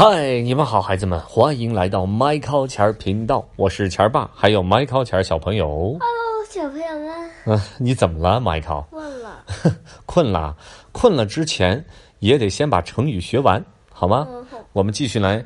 [0.00, 5.98] 嗨，你们好，孩子们，欢迎来到麦考钱儿频道，我是钱儿爸，还有麦考钱儿小朋友。
[5.98, 8.82] Hello，小朋友们，嗯、你怎么了，麦考？
[8.92, 9.44] 困了，
[10.06, 10.56] 困了？
[10.92, 11.84] 困了之前
[12.20, 14.24] 也得先把成语学完，好吗？
[14.30, 15.44] 嗯好，我们继续来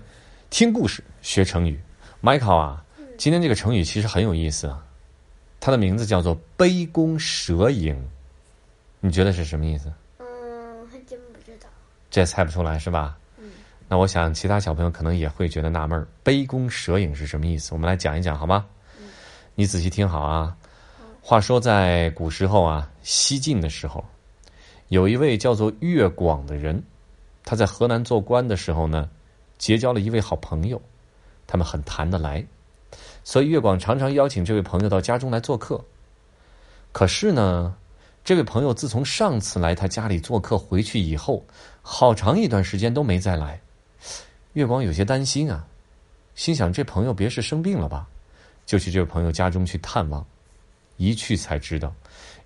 [0.50, 1.80] 听故事，学成语。
[2.20, 2.84] 麦考啊，
[3.16, 4.84] 今天这个成语其实很有意思啊，
[5.60, 7.96] 它的名字叫做“杯弓蛇影”，
[9.00, 9.90] 你觉得是什么意思？
[10.18, 11.70] 嗯，还真不知道。
[12.10, 13.16] 这猜不出来是吧？
[13.92, 17.74] 嗯，那我想其他小朋友可能也会觉得纳闷儿，“杯弓蛇影”是什么意思？
[17.74, 18.64] 我们来讲一讲好吗？
[19.54, 20.56] 你仔细听好啊。
[21.20, 24.02] 话说在古时候啊，西晋的时候，
[24.88, 26.82] 有一位叫做岳广的人，
[27.44, 29.10] 他在河南做官的时候呢，
[29.58, 30.80] 结交了一位好朋友，
[31.46, 32.42] 他们很谈得来，
[33.24, 35.78] 所以岳广常常邀请这位朋友到家中来做客。
[36.92, 37.76] 可是呢，
[38.24, 41.44] 这位朋友自从上次来他家里做客回去以后，
[41.82, 43.60] 好长一段时间都没再来。
[44.52, 45.66] 月光有些担心啊，
[46.34, 48.06] 心想这朋友别是生病了吧，
[48.66, 50.24] 就去这位朋友家中去探望。
[50.98, 51.92] 一去才知道，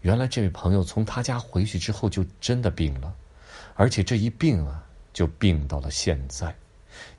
[0.01, 3.12] 原来这位朋友从他家回去之后就真的病了，
[3.75, 6.55] 而且这一病啊，就病到了现在，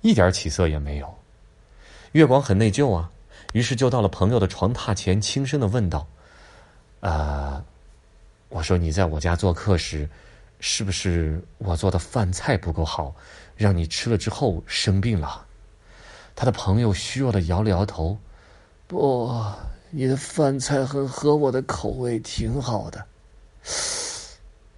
[0.01, 1.15] 一点起色也没有。
[2.13, 3.11] 月光很内疚啊，
[3.53, 6.07] 于是就到了朋友的床榻前，轻声的问道
[7.01, 7.63] ：“啊、
[8.49, 10.09] 我说你在我家做客时，
[10.59, 13.15] 是不是我做的饭菜不够好，
[13.55, 15.45] 让你吃了之后生病了？”
[16.35, 18.17] 他的朋友虚弱的摇了摇头
[18.85, 19.33] ：“不，
[19.89, 23.05] 你的饭菜很合我的口味，挺好的。”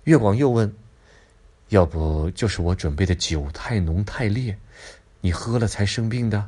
[0.05, 0.73] 月广又问
[1.69, 4.58] ：“要不就是我准备的酒太浓太烈，
[5.21, 6.47] 你喝了才生病的？”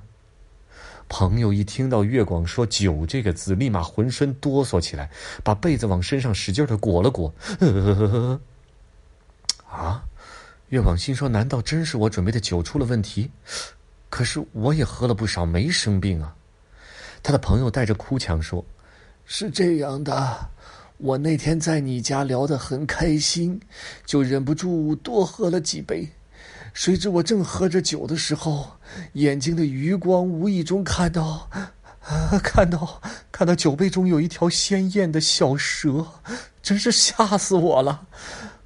[1.10, 5.12] 朋友一听到月广说“酒”这个字，立马浑身哆嗦起来，
[5.44, 7.34] 把被子往身上使劲的裹了裹。
[7.60, 8.42] 呵呵呵呵、
[9.72, 10.04] 啊！
[10.70, 13.30] 岳广心说：“难道真是我准备的酒出了问题？
[14.10, 16.36] 可是我也喝了不少，没生病啊。”
[17.24, 18.66] 他的朋友带着哭腔说
[19.26, 20.50] ：“是这样的，
[20.98, 23.60] 我那天在你家聊得很开心，
[24.06, 26.08] 就忍不住多喝了几杯。
[26.74, 28.72] 谁知我正喝着酒的时候，
[29.14, 31.50] 眼睛的余光无意中看到，
[32.42, 36.08] 看到看到酒杯中有一条鲜艳的小蛇，
[36.64, 38.08] 真是吓死我了。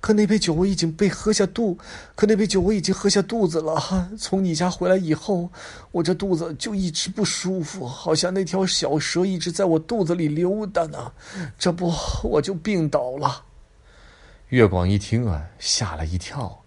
[0.06, 1.80] 可那杯酒我已经被喝下肚，
[2.14, 3.76] 可那杯酒我已经喝下肚子了。
[4.20, 5.50] 从你家回来以后，
[5.92, 11.12] 我这肚子就一直不舒服，好像那条小蛇一直在我肚子里溜达呢。
[11.58, 13.46] 这不，我就病倒了。
[14.50, 16.62] 月广一听啊，吓了一跳。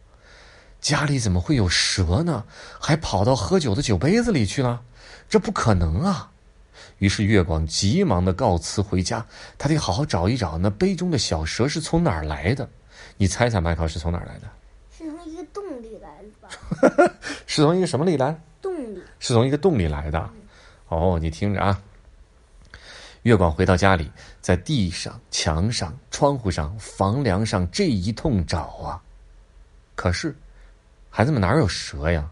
[0.80, 2.42] 家里怎么会有蛇呢？
[2.80, 4.82] 还跑到喝酒的酒杯子里去了？
[5.28, 6.32] 这不可能啊！
[6.98, 9.24] 于是月广急忙的告辞回家，
[9.56, 12.68] 他得好好找一找那杯中的小蛇是从哪儿来的。
[13.16, 14.48] 你猜猜，麦考是从哪儿来的？
[14.96, 17.14] 是从一个洞里来的吧？
[17.46, 18.40] 是从一个什么里来？
[18.60, 20.30] 洞里，是从一个洞里来的。
[20.88, 21.80] 哦，你听着啊。
[23.22, 24.10] 月广回到家里，
[24.40, 29.02] 在地上、墙上、窗户上、房梁上这一通找啊，
[29.94, 30.34] 可是，
[31.10, 32.28] 孩子们哪有蛇呀？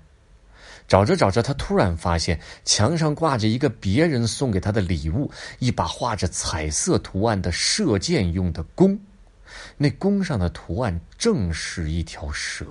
[0.88, 8.98] 找着找着，他突然发现墙上挂着一个别人送给他的礼物，一把画着彩色图案的射箭用的弓。
[9.76, 12.66] 那弓上的图案正是一条蛇。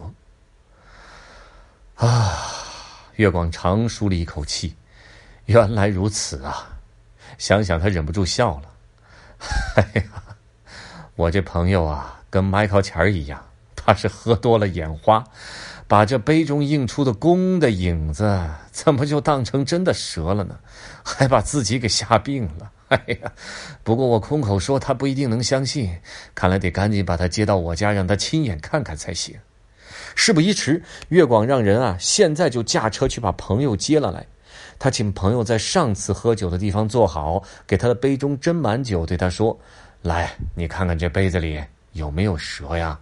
[1.95, 2.51] 啊！
[3.15, 4.75] 月光长舒了一口气，
[5.45, 6.79] 原来如此啊！
[7.37, 8.71] 想想他忍不住笑了。
[9.77, 10.03] 哎呀，
[11.15, 13.45] 我这朋友啊，跟麦克钱一样，
[13.75, 15.23] 他是喝多了眼花，
[15.87, 20.59] 把这杯中映出的弓的影子，怎么就当成真的蛇了呢？
[21.05, 22.71] 还把自己给吓病了。
[22.89, 23.31] 哎呀，
[23.83, 25.97] 不过我空口说，他不一定能相信，
[26.35, 29.35] 看来得赶紧把他接到我家，让他亲眼看看才行。
[30.13, 34.25] 事不宜迟，月广让人啊，现在就驾车去把朋友接了来。
[34.77, 39.57] 他请朋友在上次喝酒的地方坐好，给他的杯中斟满酒，对他说
[40.03, 41.61] ：“来，你看看这杯子里
[41.93, 42.99] 有没有蛇呀？”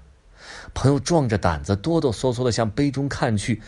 [0.74, 3.62] 朋友壮着胆子，哆哆嗦嗦的向杯中看去。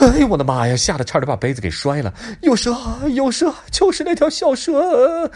[0.00, 0.74] 哎呦我的妈呀！
[0.74, 2.12] 吓得差点把杯子给摔了。
[2.40, 2.74] 有蛇，
[3.10, 5.30] 有蛇，就是那条小蛇。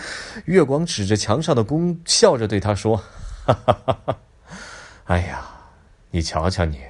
[0.46, 2.96] 月光指着墙上的弓，笑着对他说
[3.44, 4.18] ：“哈哈哈哈！
[5.04, 5.46] 哎呀，
[6.10, 6.80] 你瞧瞧你。”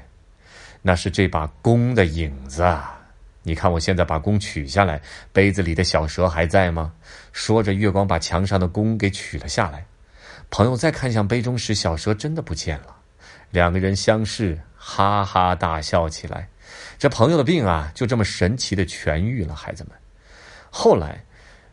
[0.83, 2.97] 那是这把弓的影子啊！
[3.43, 5.01] 你看，我现在把弓取下来，
[5.33, 6.93] 杯子里的小蛇还在吗？
[7.33, 9.85] 说着，月光把墙上的弓给取了下来。
[10.49, 12.95] 朋友再看向杯中时，小蛇真的不见了。
[13.51, 16.49] 两个人相视，哈哈大笑起来。
[16.99, 19.55] 这朋友的病啊，就这么神奇的痊愈了。
[19.55, 19.93] 孩子们，
[20.71, 21.23] 后来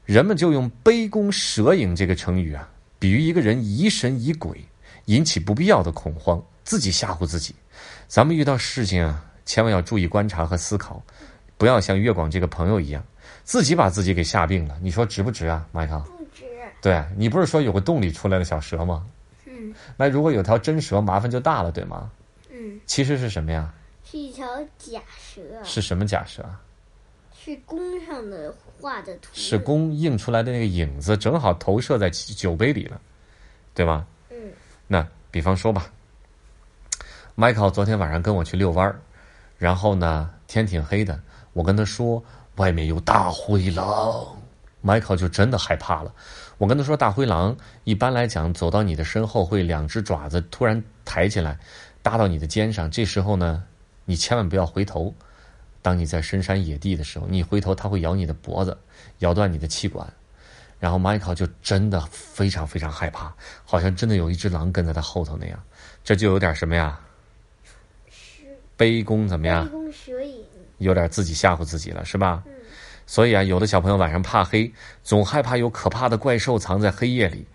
[0.06, 2.68] 人们就用“杯弓蛇影”这个成语啊，
[3.00, 4.64] 比喻一个人疑神疑鬼，
[5.06, 7.56] 引起不必要的恐慌，自己吓唬自己。
[8.08, 11.02] 咱们遇到事情啊，千万要注意观察和思考，
[11.58, 13.04] 不要像月广这个朋友一样，
[13.44, 14.78] 自己把自己给吓病了。
[14.82, 15.98] 你说值不值啊，麦克？
[16.00, 16.44] 不值。
[16.82, 19.06] 对你不是说有个洞里出来的小蛇吗？
[19.46, 22.12] 嗯那如果有条真蛇，麻烦就大了，对吗？
[22.52, 23.72] 嗯，其实是什么呀？
[24.04, 24.46] 是一条
[24.78, 26.62] 假蛇，是什么假蛇啊？
[27.44, 29.30] 是弓上的画的图。
[29.34, 33.02] 是弓映出来的那个影子，正好投射在酒杯里了，
[33.74, 34.06] 对吗？
[34.30, 34.52] 嗯
[34.88, 35.92] 那比方说吧
[37.36, 39.00] ，，Michael 昨天晚上跟我去遛弯儿，
[39.58, 41.20] 然后呢天挺黑的，
[41.54, 42.22] 我跟他说
[42.58, 44.38] 外面有大灰狼
[44.84, 46.14] ，Michael 就真的害怕了。
[46.58, 51.58] 我跟他说大灰狼一般来讲走到你的身后会两只爪子突然抬起来，
[52.04, 53.64] 搭到你的肩上，这时候呢
[54.12, 55.16] 你千万不要回头。
[55.82, 58.78] 当你在深山野地的时候，你回头它会咬你的脖子，
[59.20, 60.06] 咬断你的气管。
[60.82, 65.58] 然后 Michael 就真的非常非常害怕，好像真的有一只狼跟在他后头那样，
[66.04, 67.00] 这就有点什么呀？
[68.76, 69.70] 杯弓怎么杯样？
[69.70, 70.44] 弓蛇影。
[70.80, 72.44] 有点自己吓唬自己了，是吧？
[72.46, 72.52] 嗯
[73.08, 74.72] 所以啊，有的小朋友晚上怕黑，
[75.04, 77.46] 总害怕有可怕的怪兽藏在黑夜里。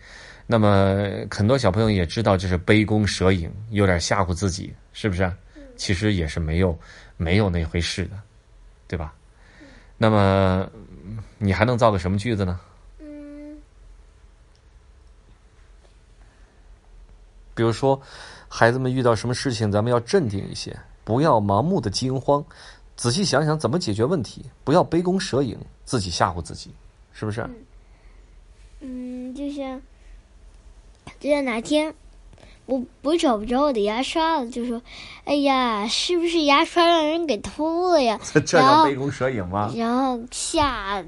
[0.46, 5.32] 那么很多小朋友也知道这是杯弓蛇影，有点吓唬自己，是不是？
[5.76, 6.78] 其实也是没有
[7.16, 8.18] 没有那回事的，
[8.88, 9.14] 对吧？
[9.98, 10.68] 那么
[11.38, 12.60] 你还能造个什么句子呢？
[12.98, 13.56] 嗯
[17.54, 18.00] 比如说，
[18.48, 22.44] 孩子们遇到什么事情，咱们要镇定一些，不要盲目的惊慌，
[22.96, 26.70] 仔细想想怎么解决问题，不要杯弓蛇影，自己吓唬自己，
[27.14, 27.48] 是不是？
[28.80, 29.80] 嗯，就像
[31.18, 31.94] 就像哪天
[32.66, 34.80] 我我找不着我的牙刷了，就说
[35.24, 39.72] ：“哎呀，是不是牙刷让人给偷了呀？” 这叫杯弓蛇影吗？
[39.76, 41.04] 然后吓啊，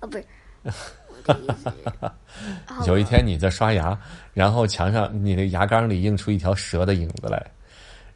[0.00, 0.24] 不是
[2.86, 3.96] 有一天你在刷牙，
[4.32, 7.50] 然后墙上你的牙缸里映出一条蛇的影子来，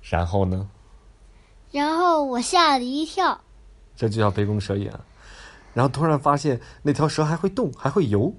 [0.02, 0.68] 然后呢，
[1.70, 3.38] 然后我吓了一跳，
[3.96, 4.90] 这就叫杯弓蛇影。
[5.74, 8.34] 然后突然发现那条蛇还会动，还会游，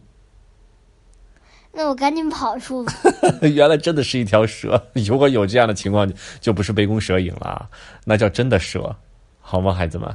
[1.71, 2.95] 那我赶紧跑出去。
[3.53, 4.81] 原来真的是一条蛇。
[5.05, 6.11] 如果有这样的情况，
[6.41, 7.69] 就不是杯弓蛇影了啊，
[8.03, 8.95] 那叫真的蛇，
[9.39, 10.13] 好吗，孩子们？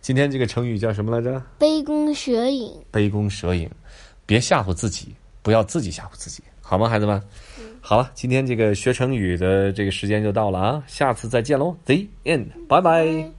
[0.00, 1.42] 今天这个成语叫什么来着？
[1.58, 3.70] 杯弓蛇影，杯弓蛇影，
[4.26, 7.22] 别吓唬自己，不要自己吓唬自己，好吗，孩子们？
[7.80, 13.04] 好了，今天这个学成语的这个时间就到了啊，下次再见喽，The end，拜拜。
[13.04, 13.30] 拜